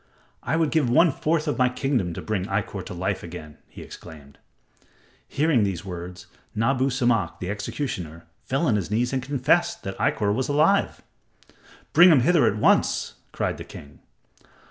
[0.41, 3.83] "I would give one fourth of my kingdom to bring Ikkor to life again," he
[3.83, 4.39] exclaimed.
[5.27, 10.33] Hearing these words, Nabu Samak, the executioner, fell on his knees and confessed that Ikkor
[10.33, 11.03] was alive.
[11.93, 13.99] "Bring him hither at once," cried the king.